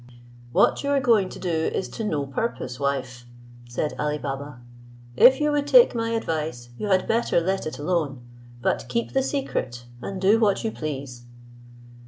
"What 0.51 0.83
you 0.83 0.89
are 0.89 0.99
going 0.99 1.29
to 1.29 1.37
do 1.37 1.51
is 1.71 1.87
to 1.89 2.03
no 2.03 2.25
purpose, 2.25 2.79
wife," 2.79 3.27
said 3.69 3.93
Ali 3.99 4.17
Baba; 4.17 4.59
"if 5.15 5.39
you 5.39 5.51
would 5.51 5.67
take 5.67 5.93
my 5.93 6.09
advice, 6.13 6.69
you 6.75 6.87
had 6.87 7.07
better 7.07 7.39
let 7.39 7.67
it 7.67 7.77
alone, 7.77 8.23
but 8.63 8.87
keep 8.89 9.13
the 9.13 9.21
secret, 9.21 9.85
and 10.01 10.19
do 10.19 10.39
what 10.39 10.63
you 10.63 10.71
please." 10.71 11.25